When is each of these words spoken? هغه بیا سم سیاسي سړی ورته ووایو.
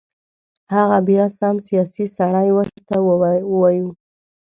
هغه 0.75 0.97
بیا 1.07 1.25
سم 1.39 1.55
سیاسي 1.67 2.05
سړی 2.17 2.47
ورته 2.57 2.95
ووایو. 3.01 3.89